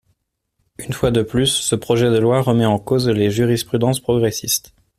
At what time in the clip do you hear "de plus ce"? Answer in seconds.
1.11-1.75